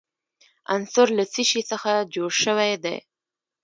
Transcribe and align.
عنصر 0.73 1.07
له 1.17 1.23
څه 1.33 1.41
شي 1.49 1.61
څخه 1.71 1.91
جوړ 2.15 2.31
شوی 2.43 2.73
دی. 2.83 2.97